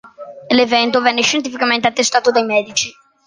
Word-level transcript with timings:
L'evento 0.47 0.99
venne 0.99 1.21
scientificamente 1.21 1.87
attestato 1.87 2.31
dai 2.31 2.43
medici. 2.43 2.91